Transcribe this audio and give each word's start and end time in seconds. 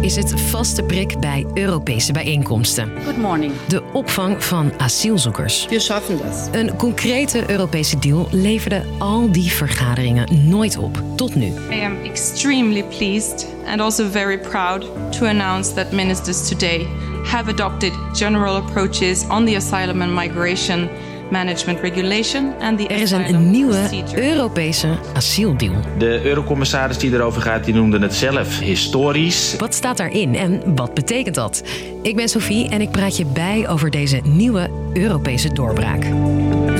is 0.00 0.16
het 0.16 0.40
vaste 0.40 0.82
prik 0.82 1.18
bij 1.18 1.46
Europese 1.54 2.12
bijeenkomsten. 2.12 2.92
Good 3.04 3.16
morning. 3.16 3.52
De 3.68 3.82
opvang 3.92 4.44
van 4.44 4.72
asielzoekers. 4.78 5.66
Wir 5.68 5.80
schaffen 5.80 6.18
das. 6.18 6.48
Een 6.52 6.76
concrete 6.76 7.50
Europese 7.50 7.98
deal 7.98 8.28
leverde 8.30 8.82
al 8.98 9.32
die 9.32 9.52
vergaderingen 9.52 10.48
nooit 10.48 10.76
op, 10.76 11.02
tot 11.16 11.34
nu. 11.34 11.46
I 11.46 11.84
am 11.84 11.96
extremely 12.04 12.84
pleased 12.84 13.46
and 13.66 13.80
also 13.80 14.08
very 14.10 14.38
proud 14.38 14.86
to 15.18 15.26
announce 15.26 15.74
that 15.74 15.92
ministers 15.92 16.48
today 16.48 16.86
have 17.24 17.50
adopted 17.50 17.92
general 18.12 18.56
approaches 18.56 19.24
on 19.28 19.44
the 19.46 19.56
asylum 19.56 20.02
and 20.02 20.14
migration 20.14 20.88
management 21.30 21.80
regulation 21.80 22.54
and 22.60 22.78
the 22.78 22.86
Er 22.86 23.00
is 23.00 23.10
een 23.10 23.50
nieuwe 23.50 23.74
procedure. 23.74 24.30
Europese 24.30 24.88
asieldeal. 25.14 25.74
De 25.98 26.20
eurocommissaris 26.24 26.98
die 26.98 27.12
erover 27.12 27.42
gaat, 27.42 27.64
die 27.64 27.74
noemde 27.74 27.98
het 27.98 28.14
zelf 28.14 28.58
historisch. 28.58 29.56
Wat 29.58 29.74
staat 29.74 29.96
daarin 29.96 30.34
en 30.34 30.74
wat 30.74 30.94
betekent 30.94 31.34
dat? 31.34 31.62
Ik 32.02 32.16
ben 32.16 32.28
Sophie 32.28 32.68
en 32.68 32.80
ik 32.80 32.90
praat 32.90 33.16
je 33.16 33.24
bij 33.26 33.68
over 33.68 33.90
deze 33.90 34.20
nieuwe 34.24 34.70
Europese 34.92 35.52
doorbraak. 35.52 36.04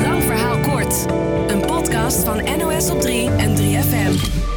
Lang 0.04 0.22
verhaal 0.22 0.58
kort. 0.58 1.06
Een 1.48 1.60
podcast 1.60 2.24
van 2.24 2.42
NOS 2.58 2.90
op 2.90 3.00
3 3.00 3.30
en 3.30 3.56
3FM. 3.56 4.49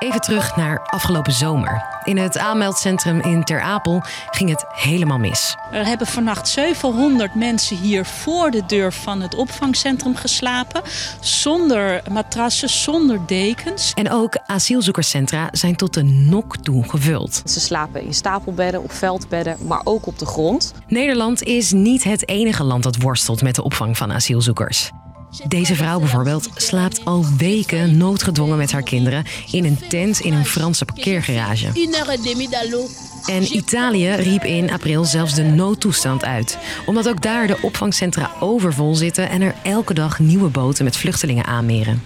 Even 0.00 0.20
terug 0.20 0.56
naar 0.56 0.80
afgelopen 0.86 1.32
zomer. 1.32 1.84
In 2.04 2.18
het 2.18 2.38
aanmeldcentrum 2.38 3.20
in 3.20 3.44
Ter 3.44 3.60
Apel 3.60 4.02
ging 4.30 4.50
het 4.50 4.64
helemaal 4.68 5.18
mis. 5.18 5.56
Er 5.72 5.86
hebben 5.86 6.06
vannacht 6.06 6.48
700 6.48 7.34
mensen 7.34 7.76
hier 7.76 8.04
voor 8.04 8.50
de 8.50 8.66
deur 8.66 8.92
van 8.92 9.20
het 9.20 9.34
opvangcentrum 9.34 10.16
geslapen. 10.16 10.82
Zonder 11.20 12.02
matrassen, 12.10 12.68
zonder 12.68 13.20
dekens. 13.26 13.92
En 13.94 14.10
ook 14.10 14.38
asielzoekerscentra 14.46 15.48
zijn 15.52 15.76
tot 15.76 15.94
de 15.94 16.02
nok 16.02 16.56
toe 16.56 16.88
gevuld. 16.88 17.42
Ze 17.44 17.60
slapen 17.60 18.02
in 18.02 18.14
stapelbedden, 18.14 18.82
op 18.82 18.92
veldbedden, 18.92 19.56
maar 19.66 19.80
ook 19.84 20.06
op 20.06 20.18
de 20.18 20.26
grond. 20.26 20.74
Nederland 20.86 21.42
is 21.42 21.72
niet 21.72 22.04
het 22.04 22.28
enige 22.28 22.64
land 22.64 22.82
dat 22.82 22.96
worstelt 22.96 23.42
met 23.42 23.54
de 23.54 23.62
opvang 23.62 23.96
van 23.96 24.12
asielzoekers. 24.12 24.90
Deze 25.48 25.74
vrouw 25.74 25.98
bijvoorbeeld 25.98 26.48
slaapt 26.54 27.04
al 27.04 27.24
weken 27.36 27.96
noodgedwongen 27.96 28.56
met 28.56 28.72
haar 28.72 28.82
kinderen 28.82 29.24
in 29.50 29.64
een 29.64 29.78
tent 29.88 30.20
in 30.20 30.32
een 30.32 30.46
Franse 30.46 30.84
parkeergarage. 30.84 31.66
En 33.26 33.56
Italië 33.56 34.10
riep 34.10 34.44
in 34.44 34.70
april 34.70 35.04
zelfs 35.04 35.34
de 35.34 35.42
noodtoestand 35.42 36.24
uit, 36.24 36.58
omdat 36.86 37.08
ook 37.08 37.22
daar 37.22 37.46
de 37.46 37.58
opvangcentra 37.62 38.30
overvol 38.40 38.94
zitten 38.94 39.28
en 39.28 39.40
er 39.42 39.54
elke 39.62 39.94
dag 39.94 40.18
nieuwe 40.18 40.48
boten 40.48 40.84
met 40.84 40.96
vluchtelingen 40.96 41.44
aanmeren. 41.44 42.02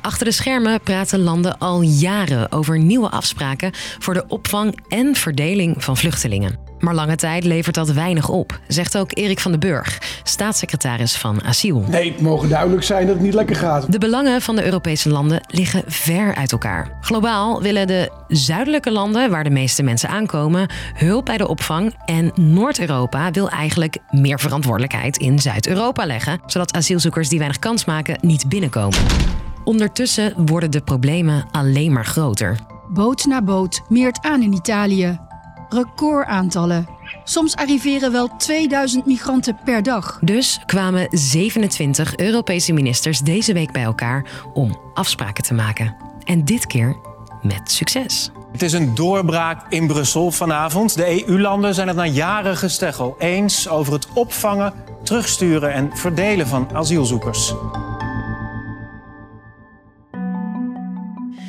Achter 0.00 0.24
de 0.24 0.32
schermen 0.32 0.80
praten 0.80 1.18
landen 1.18 1.58
al 1.58 1.82
jaren 1.82 2.52
over 2.52 2.78
nieuwe 2.78 3.10
afspraken 3.10 3.72
voor 3.98 4.14
de 4.14 4.24
opvang 4.28 4.78
en 4.88 5.14
verdeling 5.14 5.84
van 5.84 5.96
vluchtelingen. 5.96 6.69
Maar 6.80 6.94
lange 6.94 7.16
tijd 7.16 7.44
levert 7.44 7.74
dat 7.74 7.90
weinig 7.90 8.28
op, 8.28 8.60
zegt 8.68 8.98
ook 8.98 9.10
Erik 9.16 9.40
van 9.40 9.50
den 9.50 9.60
Burg, 9.60 9.98
staatssecretaris 10.22 11.16
van 11.16 11.44
Asiel. 11.44 11.84
Nee, 11.88 12.12
het 12.12 12.20
mogen 12.20 12.48
duidelijk 12.48 12.82
zijn 12.82 13.06
dat 13.06 13.14
het 13.14 13.24
niet 13.24 13.34
lekker 13.34 13.56
gaat. 13.56 13.92
De 13.92 13.98
belangen 13.98 14.42
van 14.42 14.56
de 14.56 14.64
Europese 14.64 15.08
landen 15.08 15.40
liggen 15.46 15.82
ver 15.86 16.34
uit 16.34 16.52
elkaar. 16.52 16.96
Globaal 17.00 17.62
willen 17.62 17.86
de 17.86 18.10
zuidelijke 18.28 18.90
landen, 18.90 19.30
waar 19.30 19.44
de 19.44 19.50
meeste 19.50 19.82
mensen 19.82 20.08
aankomen, 20.08 20.68
hulp 20.94 21.24
bij 21.24 21.36
de 21.36 21.48
opvang. 21.48 21.94
En 22.04 22.32
Noord-Europa 22.34 23.30
wil 23.30 23.48
eigenlijk 23.48 23.98
meer 24.10 24.40
verantwoordelijkheid 24.40 25.16
in 25.16 25.38
Zuid-Europa 25.38 26.06
leggen, 26.06 26.40
zodat 26.46 26.74
asielzoekers 26.74 27.28
die 27.28 27.38
weinig 27.38 27.58
kans 27.58 27.84
maken 27.84 28.18
niet 28.20 28.48
binnenkomen. 28.48 28.98
Ondertussen 29.64 30.32
worden 30.46 30.70
de 30.70 30.80
problemen 30.80 31.44
alleen 31.50 31.92
maar 31.92 32.06
groter. 32.06 32.58
Boot 32.88 33.24
na 33.24 33.42
boot 33.42 33.80
meert 33.88 34.22
aan 34.22 34.42
in 34.42 34.52
Italië. 34.52 35.18
Recordaantallen. 35.70 36.88
Soms 37.24 37.56
arriveren 37.56 38.12
wel 38.12 38.36
2000 38.36 39.06
migranten 39.06 39.58
per 39.64 39.82
dag. 39.82 40.18
Dus 40.20 40.60
kwamen 40.66 41.06
27 41.10 42.16
Europese 42.16 42.72
ministers 42.72 43.18
deze 43.20 43.52
week 43.52 43.72
bij 43.72 43.82
elkaar 43.82 44.26
om 44.54 44.80
afspraken 44.94 45.44
te 45.44 45.54
maken. 45.54 45.96
En 46.24 46.44
dit 46.44 46.66
keer 46.66 46.96
met 47.42 47.70
succes. 47.70 48.30
Het 48.52 48.62
is 48.62 48.72
een 48.72 48.94
doorbraak 48.94 49.72
in 49.72 49.86
Brussel 49.86 50.30
vanavond. 50.30 50.94
De 50.94 51.26
EU-landen 51.26 51.74
zijn 51.74 51.88
het 51.88 51.96
na 51.96 52.06
jaren 52.06 52.56
gesteggel 52.56 53.16
eens 53.18 53.68
over 53.68 53.92
het 53.92 54.06
opvangen, 54.14 54.72
terugsturen 55.02 55.72
en 55.72 55.90
verdelen 55.96 56.46
van 56.46 56.68
asielzoekers. 56.72 57.54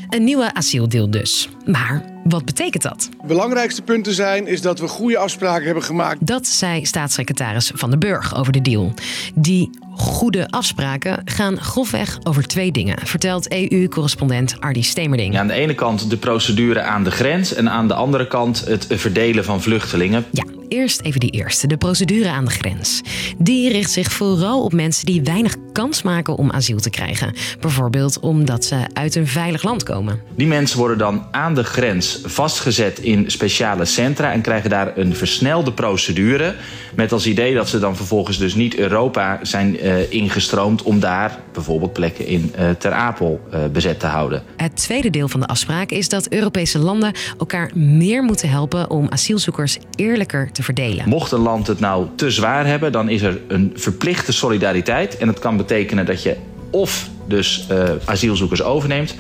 Een 0.10 0.24
nieuwe 0.24 0.54
asieldeal 0.54 1.12
dus. 1.12 1.50
Maar 1.66 2.04
wat 2.24 2.46
betekent 2.46 2.84
dat? 2.84 3.10
De 3.22 3.28
belangrijkste 3.28 3.82
punten 3.82 4.14
zijn 4.14 4.48
is 4.48 4.62
dat 4.62 4.80
we 4.80 4.88
goede 4.88 5.18
afspraken 5.18 5.66
hebben 5.66 5.84
gemaakt. 5.84 6.28
Dat 6.28 6.48
zei 6.48 6.86
staatssecretaris 6.86 7.72
Van 7.76 7.90
den 7.90 8.00
Burg 8.00 8.36
over 8.36 8.52
de 8.52 8.62
deal. 8.62 8.94
Die 9.36 9.70
goede 9.96 10.50
afspraken 10.50 11.22
gaan 11.26 11.58
grofweg 11.62 12.20
over 12.24 12.48
twee 12.48 12.72
dingen, 12.72 12.98
vertelt 13.04 13.52
EU-correspondent 13.52 14.60
Ardi 14.60 14.84
Stemerding. 14.84 15.34
Ja, 15.34 15.40
aan 15.40 15.48
de 15.48 15.54
ene 15.54 15.76
kant 15.76 16.10
de 16.10 16.18
procedure 16.18 16.82
aan 16.82 17.04
de 17.04 17.12
grens 17.12 17.54
en 17.54 17.70
aan 17.70 17.88
de 17.88 17.94
andere 17.94 18.28
kant 18.28 18.66
het 18.66 18.88
verdelen 18.90 19.44
van 19.44 19.62
vluchtelingen. 19.62 20.26
Ja, 20.32 20.44
eerst 20.68 21.02
even 21.02 21.20
die 21.20 21.30
eerste, 21.30 21.68
de 21.68 21.78
procedure 21.78 22.30
aan 22.30 22.46
de 22.46 22.52
grens. 22.52 23.02
Die 23.38 23.72
richt 23.72 23.92
zich 23.92 24.12
vooral 24.12 24.64
op 24.64 24.74
mensen 24.74 25.06
die 25.06 25.22
weinig 25.22 25.56
kans 25.72 26.02
maken 26.02 26.36
om 26.38 26.52
asiel 26.52 26.80
te 26.80 26.90
krijgen. 26.90 27.34
Bijvoorbeeld 27.60 28.20
omdat 28.20 28.66
ze 28.66 28.86
uit 28.94 29.16
een 29.16 29.28
veilig 29.28 29.64
land 29.64 29.84
komen. 29.84 30.22
Die 30.36 30.48
mensen 30.48 30.78
worden 30.78 30.98
dan 30.98 31.26
aan 31.32 31.51
de 31.54 31.64
grens 31.64 32.22
vastgezet 32.26 33.00
in 33.00 33.32
speciale 33.32 33.86
centra 33.86 34.32
en 34.32 34.42
krijgen 34.42 34.70
daar 34.70 34.98
een 34.98 35.16
versnelde 35.16 35.74
procedure. 35.74 36.56
Met 36.96 37.12
als 37.12 37.26
idee 37.26 37.54
dat 37.54 37.70
ze 37.70 37.80
dan 37.80 37.96
vervolgens 37.96 38.38
dus 38.38 38.56
niet 38.56 38.76
Europa 38.76 39.40
zijn 39.42 39.80
eh, 39.80 40.12
ingestroomd 40.12 40.84
om 40.84 41.00
daar 41.00 41.40
bijvoorbeeld 41.54 41.94
plekken 41.94 42.26
in 42.26 42.52
eh, 42.56 42.70
Ter 42.70 42.92
Apel 42.92 43.42
eh, 43.52 43.60
bezet 43.72 44.00
te 44.00 44.06
houden. 44.06 44.44
Het 44.58 44.76
tweede 44.76 45.10
deel 45.10 45.28
van 45.28 45.40
de 45.40 45.48
afspraak 45.48 45.90
is 45.90 46.10
dat 46.10 46.30
Europese 46.30 46.80
landen 46.80 47.14
elkaar 47.38 47.72
meer 47.74 48.24
moeten 48.24 48.50
helpen 48.50 48.90
om 48.90 49.08
asielzoekers 49.10 49.78
eerlijker 49.96 50.52
te 50.52 50.64
verdelen. 50.64 51.10
Mocht 51.10 51.32
een 51.32 51.40
land 51.40 51.68
het 51.68 51.80
nou 51.80 52.08
te 52.16 52.32
zwaar 52.32 52.66
hebben, 52.66 52.92
dan 52.92 53.10
is 53.10 53.22
er 53.22 53.40
een 53.48 53.72
verplichte 53.76 54.34
solidariteit. 54.34 55.18
En 55.18 55.28
dat 55.28 55.40
kan 55.40 55.58
betekenen 55.58 56.06
dat 56.06 56.24
je 56.24 56.36
of 56.72 57.10
dus 57.32 57.66
eh, 57.68 57.90
asielzoekers 58.06 58.64
overneemt, 58.64 59.16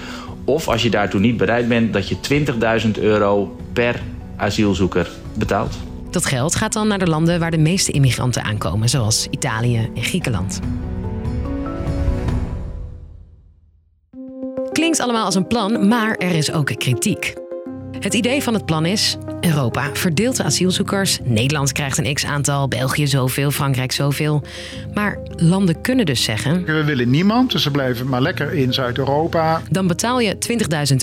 of 0.45 0.67
als 0.67 0.81
je 0.81 0.89
daartoe 0.89 1.19
niet 1.19 1.38
bereid 1.38 1.67
bent, 1.67 1.94
dat 1.94 2.07
je 2.07 2.16
20.000 2.85 2.91
euro 3.01 3.55
per 3.73 4.01
asielzoeker 4.38 5.09
betaalt. 5.33 5.77
Dat 6.09 6.25
geld 6.25 6.55
gaat 6.55 6.73
dan 6.73 6.88
naar 6.88 6.99
de 6.99 7.07
landen 7.07 7.39
waar 7.39 7.51
de 7.51 7.57
meeste 7.57 7.91
immigranten 7.91 8.44
aankomen, 8.44 8.89
zoals 8.89 9.27
Italië 9.29 9.89
en 9.95 10.03
Griekenland. 10.03 10.59
Klinkt 14.72 14.99
allemaal 14.99 15.25
als 15.25 15.35
een 15.35 15.47
plan, 15.47 15.88
maar 15.88 16.16
er 16.16 16.31
is 16.31 16.51
ook 16.51 16.66
kritiek. 16.66 17.33
Het 17.99 18.13
idee 18.13 18.43
van 18.43 18.53
het 18.53 18.66
plan 18.66 18.85
is: 18.85 19.17
Europa 19.41 19.90
verdeelt 19.94 20.38
de 20.38 20.44
asielzoekers. 20.44 21.19
Nederland 21.24 21.72
krijgt 21.72 21.97
een 21.97 22.13
x-aantal, 22.13 22.68
België 22.68 23.07
zoveel, 23.07 23.52
Frankrijk 23.52 23.91
zoveel. 23.91 24.44
Maar 24.94 25.19
landen 25.35 25.81
kunnen 25.81 26.06
dus 26.06 26.24
zeggen: 26.24 26.66
We 26.66 26.84
willen 26.84 27.09
niemand, 27.09 27.52
dus 27.52 27.63
ze 27.63 27.72
blijven 27.72 28.07
maar 28.07 28.22
lekker 28.22 28.53
in 28.53 28.74
Zuid-Europa. 28.74 29.62
dan 29.69 29.88
betaal 29.88 30.19
je 30.19 30.38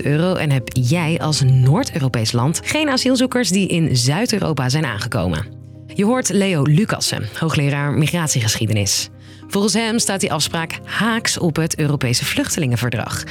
20.000 0.01 0.07
euro 0.07 0.35
en 0.35 0.51
heb 0.51 0.69
jij 0.73 1.19
als 1.21 1.43
Noord-Europees 1.43 2.33
land 2.33 2.61
geen 2.65 2.89
asielzoekers 2.89 3.51
die 3.51 3.69
in 3.69 3.97
Zuid-Europa 3.97 4.69
zijn 4.69 4.85
aangekomen. 4.85 5.47
Je 5.87 6.05
hoort 6.05 6.29
Leo 6.29 6.63
Lucassen, 6.63 7.29
hoogleraar 7.39 7.93
migratiegeschiedenis. 7.93 9.09
Volgens 9.49 9.73
hem 9.73 9.99
staat 9.99 10.21
die 10.21 10.33
afspraak 10.33 10.79
haaks 10.85 11.39
op 11.39 11.57
het 11.57 11.79
Europese 11.79 12.25
vluchtelingenverdrag. 12.25 13.25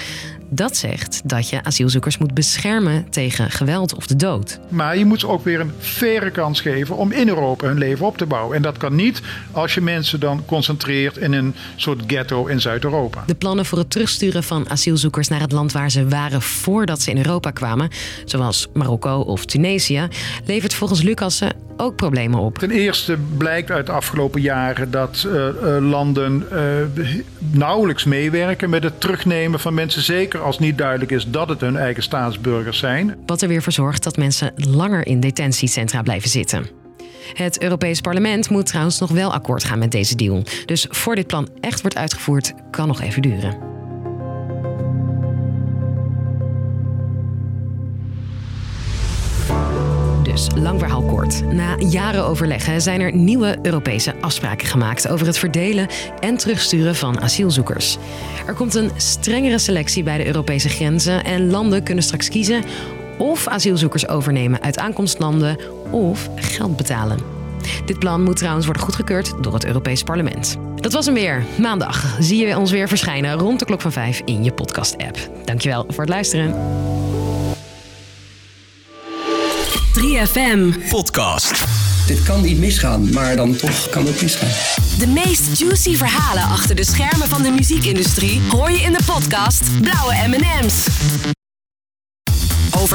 Dat 0.50 0.78
zegt 0.78 1.22
dat 1.24 1.50
je 1.50 1.64
asielzoekers 1.64 2.18
moet 2.18 2.34
beschermen 2.34 3.10
tegen 3.10 3.52
geweld 3.52 3.96
of 3.96 4.08
de 4.08 4.16
dood. 4.16 4.60
Maar 4.70 4.98
je 4.98 5.06
moet 5.06 5.20
ze 5.20 5.28
ook 5.28 5.44
weer 5.44 5.60
een 5.60 5.72
faire 5.80 6.32
kans 6.32 6.62
geven 6.62 6.98
om 6.98 7.12
in 7.12 7.28
Europa 7.28 7.68
hun 7.68 7.78
leven 7.78 8.06
op 8.06 8.18
te 8.18 8.26
bouwen. 8.26 8.56
En 8.56 8.62
dat 8.62 8.78
kan 8.78 8.96
niet 8.96 9.22
als 9.52 9.74
je 9.74 9.82
mensen 9.82 10.20
dan 10.20 10.46
concentreert 10.46 11.18
in 11.18 11.34
een 11.34 11.56
soort 11.76 12.04
ghetto 12.08 12.46
in 12.46 12.62
Zuid-Europa. 12.62 13.24
De 13.26 13.36
plannen 13.36 13.66
voor 13.66 13.78
het 13.78 13.90
terugsturen 13.90 14.44
van 14.44 14.70
asielzoekers 14.70 15.28
naar 15.28 15.42
het 15.42 15.52
land 15.52 15.72
waar 15.72 15.92
ze 15.92 16.08
waren 16.08 16.42
voordat 16.42 17.02
ze 17.02 17.12
in 17.12 17.18
Europa 17.18 17.52
kwamen, 17.52 17.90
zoals 18.26 18.68
Marokko 18.74 19.20
of 19.20 19.46
Tunesië, 19.46 20.08
levert 20.46 20.74
volgens 20.74 21.02
Lucassen 21.02 21.66
ook 21.78 21.96
problemen 21.96 22.40
op. 22.40 22.58
Ten 22.58 22.72
eerste 22.72 23.18
blijkt 23.38 23.72
uit 23.72 23.86
de 23.86 23.92
afgelopen 23.92 24.42
jaren 24.42 24.92
dat 24.92 25.28
eh, 25.28 25.48
eh, 25.48 25.84
landen 25.84 26.46
eh, 26.52 27.06
nauwelijks 27.40 28.04
meewerken 28.04 28.70
met 28.70 28.84
het 28.84 29.02
terugnemen 29.02 29.60
van 29.60 29.74
mensen. 29.74 30.02
Als 30.44 30.60
niet 30.60 30.78
duidelijk 30.78 31.12
is 31.12 31.30
dat 31.30 31.50
het 31.50 31.62
hun 31.62 31.78
eigen 31.78 32.04
staatsburgers 32.04 32.80
zijn. 32.80 33.16
Wat 33.26 33.42
er 33.42 33.48
weer 33.48 33.62
voor 33.62 33.72
zorgt 33.72 34.04
dat 34.04 34.18
mensen 34.18 34.54
langer 34.56 35.08
in 35.08 35.20
detentiecentra 35.20 36.02
blijven 36.02 36.30
zitten. 36.30 36.70
Het 37.34 37.62
Europees 37.62 38.02
Parlement 38.02 38.50
moet 38.50 38.66
trouwens 38.66 39.00
nog 39.00 39.12
wel 39.12 39.34
akkoord 39.34 39.64
gaan 39.64 39.80
met 39.80 39.92
deze 39.92 40.16
deal. 40.16 40.44
Dus 40.66 40.86
voor 40.90 41.16
dit 41.16 41.28
plan 41.28 41.50
echt 41.60 41.82
wordt 41.82 41.98
uitgevoerd, 41.98 42.54
kan 42.72 42.88
nog 42.88 43.02
even 43.02 43.22
duren. 43.22 43.77
Dus 50.38 50.48
lang 50.56 50.80
verhaal 50.80 51.02
kort. 51.04 51.54
Na 51.54 51.78
jaren 51.78 52.26
overleggen 52.26 52.82
zijn 52.82 53.02
er 53.02 53.16
nieuwe 53.16 53.58
Europese 53.62 54.16
afspraken 54.22 54.68
gemaakt 54.68 55.08
over 55.08 55.26
het 55.26 55.38
verdelen 55.38 55.88
en 56.20 56.38
terugsturen 56.38 56.96
van 56.96 57.22
asielzoekers. 57.22 57.98
Er 58.48 58.54
komt 58.54 58.76
een 58.76 58.92
strengere 58.96 59.58
selectie 59.58 60.04
bij 60.04 60.18
de 60.18 60.26
Europese 60.26 60.70
grenzen 60.70 61.24
en 61.24 61.50
landen 61.50 61.84
kunnen 61.84 62.04
straks 62.04 62.30
kiezen 62.30 62.64
of 63.18 63.48
asielzoekers 63.48 64.08
overnemen 64.08 64.62
uit 64.62 64.80
aankomstlanden 64.80 65.58
of 65.92 66.30
geld 66.36 66.78
betalen. 66.78 67.20
Dit 67.86 68.00
plan 68.00 68.24
moet 68.24 68.38
trouwens 68.38 68.66
worden 68.66 68.84
goedgekeurd 68.84 69.34
door 69.42 69.54
het 69.54 69.66
Europees 69.66 70.04
Parlement. 70.04 70.58
Dat 70.76 70.94
was 70.94 71.06
hem 71.06 71.14
weer. 71.14 71.46
Maandag 71.60 72.16
zie 72.20 72.48
je 72.48 72.58
ons 72.58 72.72
weer 72.72 72.88
verschijnen 72.88 73.34
rond 73.34 73.60
de 73.60 73.66
klok 73.66 73.82
van 73.82 73.92
5 73.92 74.22
in 74.26 74.44
je 74.44 74.52
podcast-app. 74.52 75.30
Dankjewel 75.46 75.86
voor 75.88 76.00
het 76.00 76.10
luisteren. 76.10 76.56
3FM. 80.18 80.90
Podcast. 80.90 81.66
Dit 82.08 82.24
kan 82.24 82.42
niet 82.42 82.58
misgaan, 82.58 83.14
maar 83.14 83.36
dan 83.36 83.56
toch 83.56 83.90
kan 83.90 84.06
het 84.06 84.22
misgaan. 84.22 84.50
De 85.00 85.08
meest 85.08 85.60
juicy 85.60 85.96
verhalen 85.96 86.44
achter 86.44 86.76
de 86.76 86.86
schermen 86.86 87.28
van 87.28 87.42
de 87.42 87.52
muziekindustrie 87.52 88.42
hoor 88.50 88.72
je 88.72 88.82
in 88.82 88.94
de 88.94 89.04
podcast 89.06 89.82
Blauwe 89.82 90.28
M&M's. 90.28 90.86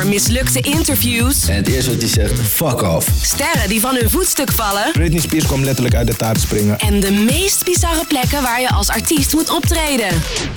Over 0.02 0.14
mislukte 0.14 0.60
interviews. 0.60 1.48
En 1.48 1.56
het 1.56 1.68
eerste 1.68 1.90
wat 1.90 2.00
hij 2.00 2.10
zegt, 2.10 2.32
fuck 2.48 2.82
off. 2.82 3.08
Sterren 3.22 3.68
die 3.68 3.80
van 3.80 3.94
hun 3.94 4.10
voetstuk 4.10 4.52
vallen. 4.52 4.92
Britney 4.92 5.20
Spears 5.20 5.46
kwam 5.46 5.64
letterlijk 5.64 5.94
uit 5.94 6.06
de 6.06 6.16
taart 6.16 6.40
springen. 6.40 6.78
En 6.78 7.00
de 7.00 7.10
meest 7.10 7.64
bizarre 7.64 8.06
plekken 8.06 8.42
waar 8.42 8.60
je 8.60 8.70
als 8.70 8.88
artiest 8.88 9.34
moet 9.34 9.50
optreden. 9.50 10.08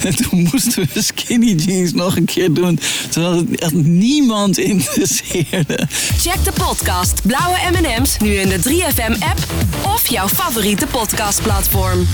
En 0.03 0.15
toen 0.15 0.49
moesten 0.51 0.89
we 0.93 1.01
skinny 1.01 1.53
jeans 1.53 1.93
nog 1.93 2.15
een 2.15 2.25
keer 2.25 2.53
doen. 2.53 2.79
Terwijl 3.09 3.35
het 3.35 3.59
echt 3.59 3.73
niemand 3.73 4.57
interesseerde. 4.57 5.87
Check 6.17 6.43
de 6.43 6.51
podcast 6.51 7.21
Blauwe 7.21 7.57
M&M's 7.71 8.17
nu 8.17 8.33
in 8.33 8.49
de 8.49 8.59
3FM 8.59 9.23
app 9.23 9.39
of 9.95 10.07
jouw 10.07 10.27
favoriete 10.27 10.87
podcastplatform. 10.87 12.07